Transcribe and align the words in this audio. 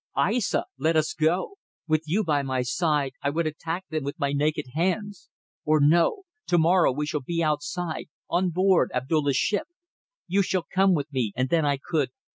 "Aissa, 0.17 0.65
let 0.79 0.95
us 0.95 1.13
go! 1.13 1.59
With 1.87 2.01
you 2.07 2.23
by 2.23 2.41
my 2.41 2.63
side 2.63 3.11
I 3.21 3.29
would 3.29 3.45
attack 3.45 3.85
them 3.89 4.03
with 4.03 4.17
my 4.17 4.31
naked 4.31 4.65
hands. 4.73 5.29
Or 5.63 5.79
no! 5.79 6.23
Tomorrow 6.47 6.91
we 6.91 7.05
shall 7.05 7.21
be 7.21 7.43
outside, 7.43 8.07
on 8.27 8.49
board 8.49 8.89
Abdulla's 8.95 9.37
ship. 9.37 9.67
You 10.25 10.41
shall 10.41 10.65
come 10.73 10.95
with 10.95 11.13
me 11.13 11.33
and 11.35 11.49
then 11.49 11.67
I 11.67 11.77
could 11.77 12.09